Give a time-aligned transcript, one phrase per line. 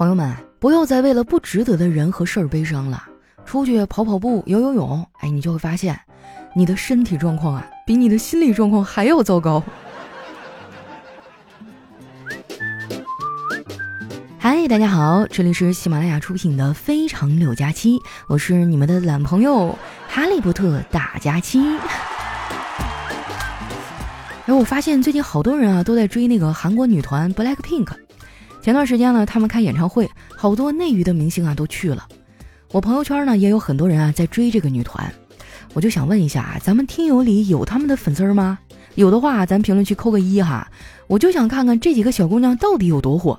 [0.00, 3.04] 朋友们，不要再为了不值得的人和事儿悲伤了。
[3.44, 5.94] 出去跑跑步、游游泳，哎，你就会发现，
[6.54, 9.62] 你的身体状况啊，比你的心理状况还要糟糕。
[14.38, 19.78] 嗨，大家好，这里是喜马拉雅出品的《非常六加七》，我是你们的懒朋友
[20.08, 21.60] 哈利波特大假期。
[24.46, 27.88] 哎，我发现最近好多人啊都在追那个韩国女团 Black Pink。
[28.62, 32.06] 前段时间呢，他们开演唱会，好多内娱的明星啊都去了。
[32.72, 35.12] 我朋友圈呢也有很多人啊在追这个女团，
[35.72, 38.58] 我就想问一下，咱们听友里有他们的粉丝吗？
[38.96, 40.68] 有的话，咱评论区扣个一哈。
[41.06, 43.38] 我就想看看这几个小姑娘到底有多火。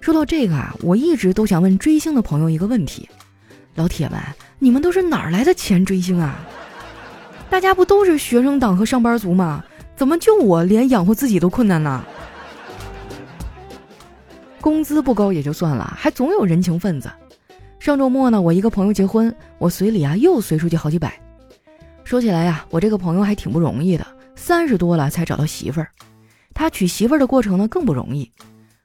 [0.00, 3.06] 说到这个啊，我一直都想问追星的朋友一个问题：
[3.74, 4.18] 老铁们，
[4.58, 6.40] 你们都是哪儿来的钱追星啊？
[7.50, 9.62] 大家不都是学生党和上班族吗？
[9.96, 12.02] 怎么就我连养活自己都困难呢？
[14.60, 17.10] 工资不高也就算了，还总有人情分子。
[17.78, 21.18] 上周末呢，我一个朋友结婚，我随礼啊又随出去好几百。
[22.04, 25.88] 说起来呀，我这个朋友还挺不容易的，三十多了才找到媳妇儿。
[26.52, 28.30] 他娶媳妇儿的过程呢更不容易。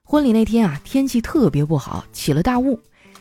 [0.04, 2.80] 婚礼那天啊，天气特别不好，起了大雾，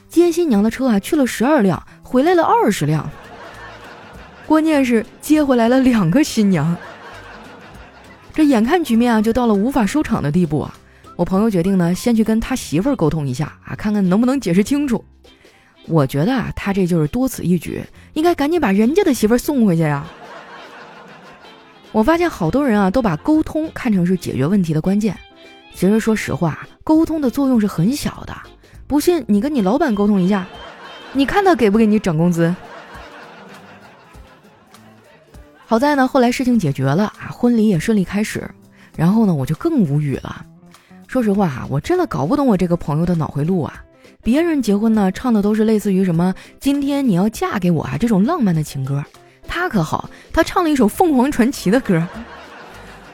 [0.08, 3.10] 接新娘的车啊去了十二辆，回来了二十辆。
[4.46, 6.76] 关键是接回来了两个新娘。
[8.32, 10.74] 这眼看局面啊就到了无法收场的地步啊。
[11.16, 15.04] 我朋友决定呢，先去跟他媳妇儿沟通一下啊，看看能不能解释清楚。
[15.86, 17.84] 我觉得啊，他这就是多此一举，
[18.14, 20.06] 应该赶紧把人家的媳妇儿送回去呀。
[21.92, 25.16] 我发现好多人啊，都把沟通看成是解决问题的关键。
[25.74, 28.34] 其实说实话，沟通的作用是很小的。
[28.86, 30.46] 不信你跟你老板沟通一下，
[31.12, 32.52] 你看他给不给你涨工资。
[35.66, 38.50] 好在呢，后来事情解决了啊，婚礼也顺利开始。
[38.96, 40.44] 然后呢，我就更无语了。
[41.14, 43.84] 说实话啊，我真的搞不懂我这个朋友的脑回路啊！
[44.20, 49.00] 别人结婚呢，唱的都是类似于什么“今天你要嫁给我啊”这种浪漫的情歌，
[49.46, 52.04] 他可好，他唱了一首凤凰传奇的歌。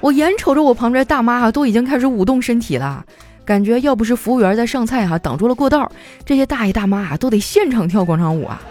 [0.01, 3.05] 我眼瞅着我旁边大妈啊都已经开始舞动身体了，
[3.45, 5.93] 感觉要不是服务员在上菜哈挡住了过道，
[6.25, 8.63] 这些大爷大妈啊都得现场跳广场舞啊！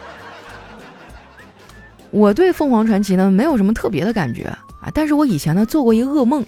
[2.10, 4.46] 我对凤凰传奇呢没有什么特别的感觉
[4.82, 6.44] 啊，但是我以前呢做过一个噩梦。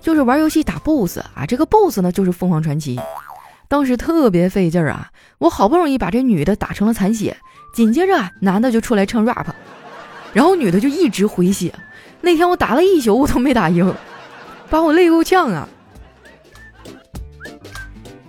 [0.00, 3.00] 就是玩游戏打 BOSS 啊，这个 BOSS 呢就是凤凰传奇，
[3.68, 7.36] 当时特别费劲儿啊，我好不容易把这女的打成了残血，
[7.74, 9.46] 紧接着男的就出来唱 rap，
[10.32, 11.74] 然后女的就一直回血，
[12.20, 13.92] 那天我打了一宿我都没打赢，
[14.70, 15.68] 把我累够呛啊。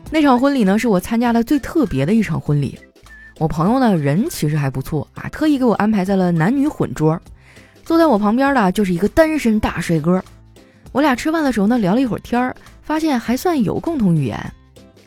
[0.10, 2.80] 那场婚礼呢是我参加的最特别的一场婚礼，
[3.38, 7.22] 我朋友呢人其实还不错啊，特意给我安排在了男女混桌，
[7.84, 10.24] 坐在我旁边的就是一个单身大帅哥。
[10.98, 14.52] 我俩吃饭的时候呢，聊了一会儿天儿，发现还算有共同语言。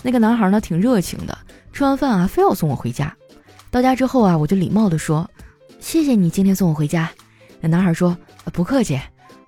[0.03, 1.37] 那个男孩呢，挺热情的，
[1.73, 3.13] 吃完饭啊，非要送我回家。
[3.73, 5.29] 到家之后啊，我就礼貌地说
[5.81, 7.11] ：“谢谢你今天送我回家。”
[7.61, 8.17] 那男孩说
[8.55, 9.01] ：“不客气，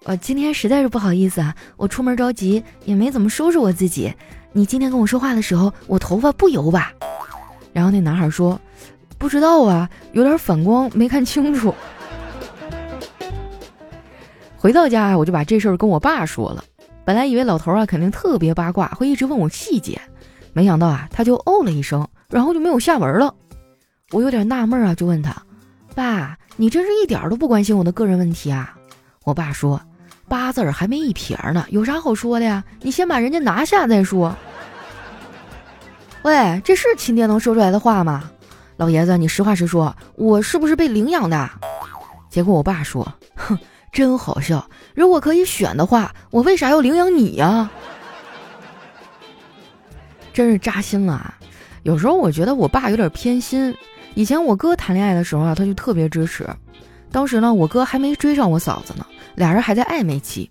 [0.03, 4.13] 我今天实在是不好意思啊，我出门着急，也没怎么收拾我自己。
[4.53, 6.93] 你今天跟我说话的时候，我头发不油吧？”
[7.73, 8.61] 然后那男孩说
[9.17, 11.73] ：“不知道啊，有点反光，没看清楚。”
[14.63, 16.63] 回到家，我就把这事儿跟我爸说了。
[17.05, 20.01] 本来以为老头啊肯定特别八卦，会一直问我细节，
[20.53, 23.35] 没想到啊他就哦了一声，然后就没有下文了。
[24.13, 25.35] 我有点纳闷啊，就问他
[25.97, 28.77] ：“爸，你真是一点都不关心我的个人问题啊？”
[29.27, 29.83] 我爸说
[30.29, 32.63] ：“八字儿还没一撇呢，有啥好说的呀？
[32.83, 34.33] 你先把人家拿下再说。”
[36.23, 38.31] 喂，这是亲爹能说出来的话吗？
[38.77, 41.51] 老爷子，你实话实说，我是不是被领养的？
[42.31, 43.59] 结果我爸说：“哼。”
[43.93, 44.67] 真好笑！
[44.95, 47.71] 如果可以选的话，我为啥要领养你呀？
[50.33, 51.39] 真是扎心了啊！
[51.83, 53.75] 有时候我觉得我爸有点偏心。
[54.15, 56.49] 以前我哥谈恋爱的时候啊，他就特别支持。
[57.11, 60.51] 当时呢，我哥还没追上我嫂子呢，俩人还在暧昧期。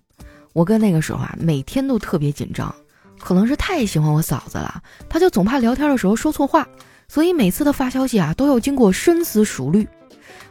[0.53, 2.73] 我哥那个时候啊，每天都特别紧张，
[3.19, 6.67] 可能是太喜欢我嫂子了，他就总怕聊天的时候说错话，
[7.07, 9.87] 所以每次他发消息啊，都要经过深思熟虑。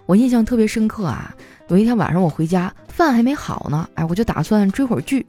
[0.06, 1.32] 我印象特别深刻啊。
[1.70, 5.24] 有一天晚上我回家，饭还没好呢，哎，我就打算追会儿剧，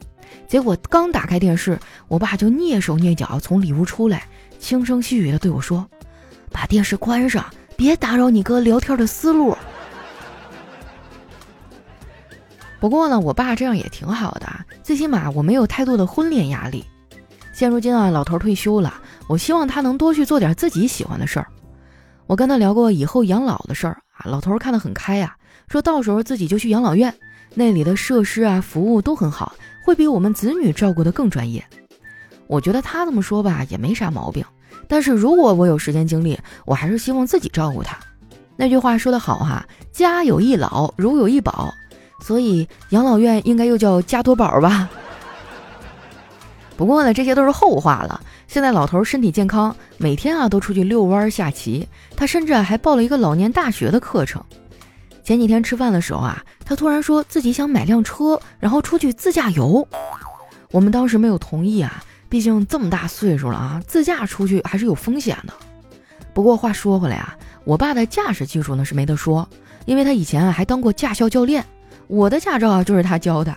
[0.48, 1.78] 结果刚打开电视，
[2.08, 4.24] 我爸就蹑手蹑脚从里屋出来，
[4.58, 5.88] 轻声细语的对我说
[6.50, 7.46] ：“把电视关上，
[7.76, 9.56] 别打扰你哥聊天的思路。
[12.80, 14.52] ”不过呢，我爸这样也挺好的，
[14.82, 16.84] 最起码我没有太多的婚恋压力。
[17.52, 18.92] 现如今啊，老头退休了，
[19.28, 21.46] 我希望他能多去做点自己喜欢的事儿。
[22.26, 25.36] 我跟他聊过以后养老的事儿啊，老头看得很开呀。
[25.68, 27.14] 说到时候自己就去养老院，
[27.54, 29.54] 那里的设施啊、服务都很好，
[29.84, 31.64] 会比我们子女照顾的更专业。
[32.46, 34.44] 我觉得他这么说吧也没啥毛病。
[34.88, 37.96] 但是如果我有时间精力，我还是希望自己照顾他。
[38.56, 41.72] 那句话说得好哈，家有一老，如有一宝，
[42.20, 44.90] 所以养老院应该又叫加多宝吧。
[46.76, 48.20] 不过呢，这些都是后话了。
[48.48, 51.88] 现在老头身体健康，每天啊都出去遛弯下棋。
[52.14, 54.44] 他甚至还报了一个老年大学的课程。
[55.22, 59.86] 前几天吃饭的时候啊，他突然说自己想买辆车，然后出去自驾游。
[60.70, 65.52] 我们当时没有同意啊，毕竟这么大岁数了啊，自驾出去还是有风险的。
[66.34, 69.48] 不过话说回来啊，我爸的驾驶技术呢是没得说，
[69.84, 71.64] 因为他以前啊还当过驾校教练，
[72.08, 73.56] 我的驾照啊就是他教的。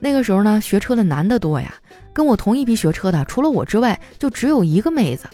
[0.00, 1.72] 那个时候呢，学车的男的多呀，
[2.12, 5.28] 跟我同一批学车的，除了我之外，就只有一个妹子。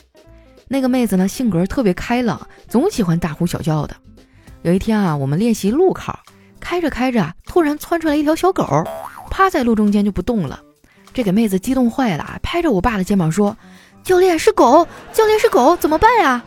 [0.66, 3.96] 那个妹子呢，性格特别开朗，总喜欢大呼小叫的。
[4.62, 6.18] 有一天啊，我们练习路考，
[6.58, 8.84] 开着开着，突然窜出来一条小狗，
[9.30, 10.60] 趴在路中间就不动了。
[11.14, 13.56] 这给妹子激动坏了，拍着我爸的肩膀说
[14.02, 16.42] ：“教练是狗，教练是狗，怎么办呀？”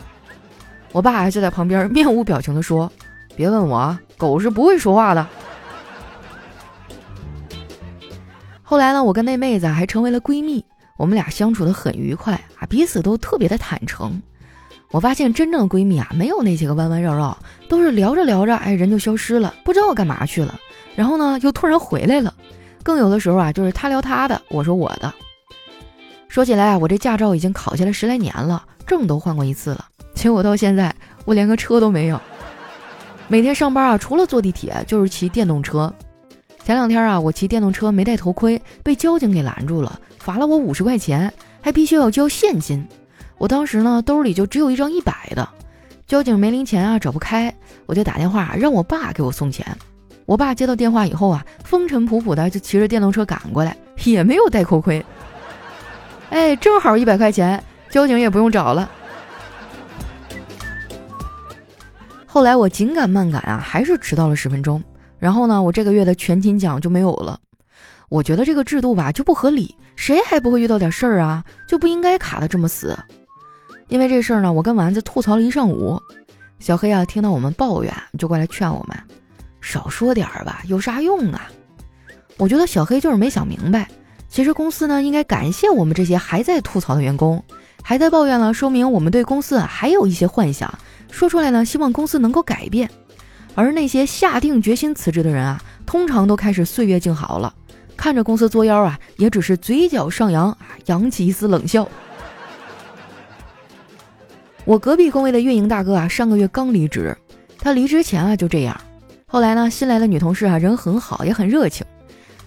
[0.92, 2.92] 我爸就在旁边面无表情地说
[3.36, 5.26] ：“别问我，狗是不会说话的。”
[8.62, 10.64] 后来呢，我跟那妹子还成为了闺蜜，
[10.98, 14.22] 我们俩相处的很愉快啊，彼此都特别的坦诚。
[14.92, 17.38] 我发现真正的闺蜜啊，没有那些个弯弯绕绕，
[17.70, 20.60] 都是聊着聊着，哎，人就消失了，不知道干嘛去了。
[20.96, 22.34] 然后呢，又突然回来了。
[22.84, 25.14] 更有的时候啊，就是她聊她的，我说我的。
[26.28, 30.94] 说起来啊，我这驾照已经考下来十来年了，证都换过一次了，结果到现在
[31.24, 32.20] 我连个车都没有。
[33.30, 35.94] 每天上班啊，除了坐地铁就是骑电动车。
[36.66, 42.86] 前两天啊，我骑电动车没戴头盔，被交警给拦住了，罚了我五十块钱，还必须要交现金。
[43.42, 45.50] 我当时呢，兜里就只有一张一百的，
[46.06, 47.52] 交警没零钱啊，找不开，
[47.88, 49.66] 我就打电话让我爸给我送钱。
[50.28, 55.04] 我爸接到电话以后啊，风尘仆仆的就骑着电动车赶过来，也没有戴头盔。
[56.30, 58.88] 哎，正好一百块钱，交警也不用找了。
[62.28, 64.80] 后来我紧赶慢赶啊，还是迟到了十分钟。
[65.18, 67.40] 然后呢，我这个月的全勤奖就没有了。
[68.08, 71.44] 我觉得这个制度吧就不合理，谁还不会遇到点事儿啊？
[71.68, 72.96] 就不应该卡的这么死。
[73.92, 76.02] 因为这事儿呢，我跟丸子吐槽了一上午。
[76.60, 78.98] 小黑啊，听到我们抱怨，就过来劝我们
[79.60, 81.52] 少说点儿吧，有啥用啊？
[82.38, 83.90] 我觉得小黑就是没想明白，
[84.30, 87.44] 其实公司呢应该感谢我们这些还在吐槽的员工，
[87.84, 90.74] 还在抱怨了，说明我们对公司啊还有一些幻想，
[91.12, 92.90] 说出来呢，希望公司能够改变。
[93.56, 97.54] 而那些下定决心辞职的人啊，通常都开始岁月静好了，
[97.98, 101.86] 看着公司作妖啊，也只是嘴角上扬啊，扬起一丝冷笑。
[104.64, 107.18] 我隔壁工位的运营大哥啊，上个月刚离职，
[107.58, 108.80] 他离职前啊就这样，
[109.26, 111.86] 后来呢，新来的女同事啊，人很好，也很热情，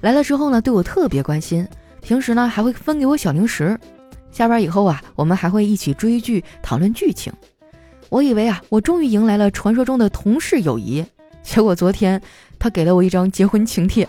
[0.00, 1.66] 来了之后呢，对我特别关心，
[2.00, 3.78] 平时呢还会分给我小零食，
[4.30, 7.32] 下班以后啊，我们还会一起追剧讨论剧情。
[8.10, 11.04] 我以为啊，我终于迎来了传说中的同事友谊，
[11.42, 12.20] 结果昨天
[12.60, 14.08] 他给了我一张结婚请帖。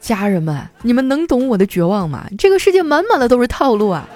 [0.00, 2.26] 家人们，你们能懂我的绝望吗？
[2.36, 4.08] 这个世界满满的都是套路啊！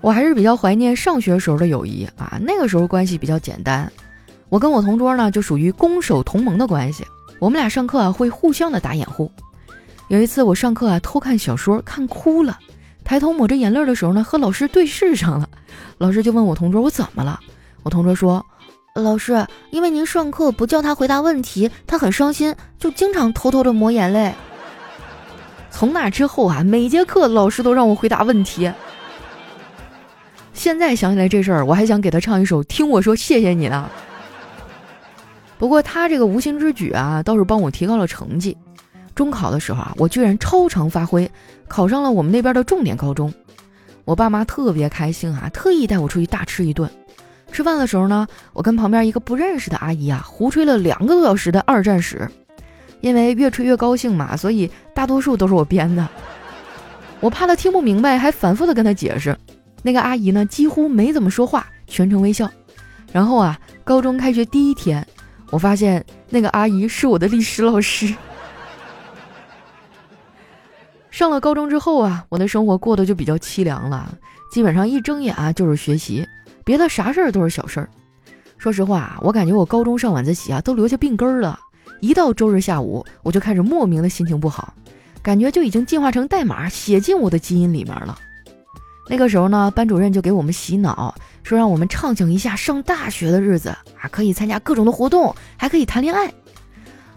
[0.00, 3.90] 我还是比较怀念上学时候的友谊啊，那个时候关系比较简单。
[4.48, 7.04] 我跟我同桌呢，就属于攻守同盟的关系，
[7.38, 9.30] 我们俩上课啊会互相的打掩护。
[10.08, 12.58] 有一次我上课啊偷看小说，看哭了。
[13.04, 15.48] 抬头抹着眼泪的时候呢，和老师对视上了。
[15.98, 17.38] 老师就问我同桌：“我怎么了？”
[17.82, 18.44] 我同桌说
[18.94, 24.34] ：“老师，因为您上课不叫他回答问题，他很伤心，就经常偷偷的抹眼泪。”
[25.70, 28.70] 从那之后啊，每节课老师都让我回答问题。
[30.60, 33.88] 现在想起来这事儿，我还想给他唱一首《听我说谢谢你》呢。
[35.56, 38.54] 不过他这个无心之举啊，倒是帮我提高了成绩。
[39.14, 41.30] 中考的时候啊，我居然超常发挥，
[41.66, 43.32] 考上了我们那边的重点高中。
[44.04, 46.90] 我爸妈特别开心啊，特意带我出去大吃一顿。
[47.50, 52.30] 吃饭的时候呢，我跟旁边一个不认识的阿姨啊，胡吹了两个多小时的二战史。
[53.00, 56.06] 因为越吹越高兴嘛，所以大多数都是我编的。
[57.18, 59.34] 我怕她听不明白，还反复的跟她解释。
[59.82, 62.50] 那个阿姨呢，几乎没怎么说话，全程微笑。
[63.12, 65.06] 然后啊，高中开学第一天，
[65.50, 68.14] 我发现那个阿姨是我的历史老师。
[71.10, 74.16] 上了高中之后啊，我的生活过得就比较凄凉了，
[74.52, 76.26] 基本上一睁眼啊就是学习，
[76.64, 77.88] 别的啥事儿都是小事儿。
[78.58, 81.58] 说实话，我感觉我高中上晚自习啊都留下病根儿了，
[82.00, 84.72] 一到周日下午我就开始莫名的心情不好，
[85.20, 88.16] 感觉就已经进化成代码写进我的基因里面了。
[89.10, 91.12] 那个时候呢，班主任就给我们洗脑，
[91.42, 96.32] 说让我们畅想一下上大学的日子啊，可以参加各种的活动，还可以谈恋爱。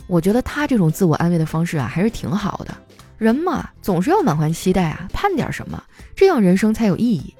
[0.08, 2.76] 我觉得他这种自我安慰的方式啊，还是挺好的。
[3.20, 5.84] 人嘛，总是要满怀期待啊，盼点什么，
[6.16, 7.32] 这样人生才有意义。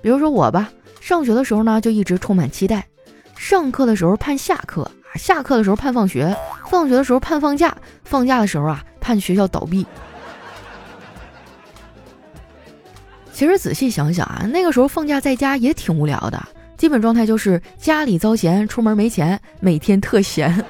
[0.00, 0.70] 比如说我吧，
[1.00, 2.86] 上学的时候呢，就一直充满期待，
[3.36, 6.32] 上课的时候盼下课啊，下课的时候盼放学，
[6.68, 9.84] 放学的时候盼放假，放假的时候啊，盼学校倒闭。
[13.40, 16.38] 其实仔细想想啊，那个时候放假在家也挺无聊的，
[16.76, 20.62] 基本状态就是家里遭闲，出门没钱，每天特闲。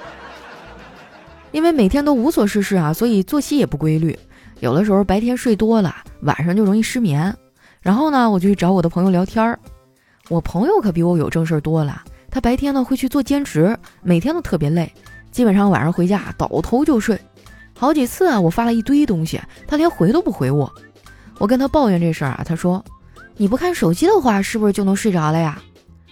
[1.50, 4.16] 因为每天都无所事事啊，所以作息也不规律。
[4.60, 7.36] 有的时候白天睡多了，晚上就容易失眠。
[7.80, 9.58] 然后呢，我就去找我的朋友聊天儿。
[10.28, 12.00] 我朋友可比我有正事儿多了，
[12.30, 14.92] 他白天呢会去做兼职，每天都特别累，
[15.32, 17.20] 基本上晚上回家倒头就睡。
[17.76, 20.72] 好几次啊，我发了一堆东西，他连回都不回我。
[21.40, 22.84] 我跟他抱怨这事儿啊，他说
[23.38, 25.58] ：“你不看手机的话，是不是就能睡着了呀？”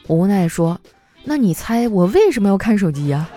[0.08, 0.80] 我无奈说
[1.22, 3.28] ：“那你猜我为什么要看手机呀？”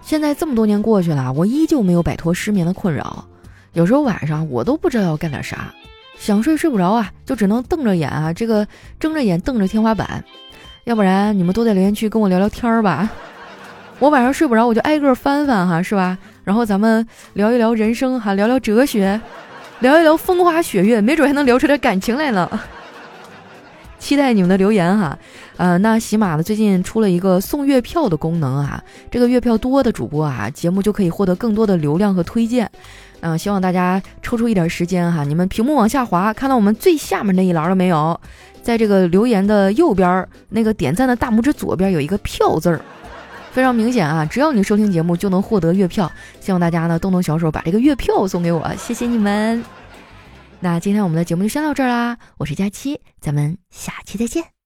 [0.00, 3.24] 现在这么多年过去了，我依旧没有摆脱失眠的困扰。
[3.72, 5.74] 有时候晚上我都不知道要干点啥，
[6.16, 8.64] 想睡睡不着啊，就只能瞪着眼啊，这个
[9.00, 10.24] 睁着眼瞪着天花板。
[10.84, 13.10] 要不然你们都在留言区跟我聊聊天儿吧。
[13.98, 16.16] 我晚上睡不着，我就挨个翻翻哈，是吧？
[16.44, 19.20] 然后咱们聊一聊人生哈，聊聊哲学，
[19.80, 22.48] 聊一聊风花雪月，没准还能聊出点感情来呢。
[23.98, 25.18] 期待你们的留言哈，
[25.56, 32.70] 呃，那喜马呢最近出了一个送月票的功能啊，这个月票多的主播啊，节目就可以获得更多的流量和推荐，
[33.20, 38.20] 嗯，希望大家抽出一点时间哈，你们屏幕往下滑，看到我们最下面那一栏了没有？
[38.62, 42.80] 在这个留言的右边那个点赞的大拇指左边有一个票字儿，
[43.58, 49.64] 非常明显啊，只要你收听节目就能获得月票，希望大家呢动动小手把这个月票送给我，谢谢你们。
[50.60, 54.57] 那今天我们的节目就先到这儿啦，我是佳期，咱们下期再见。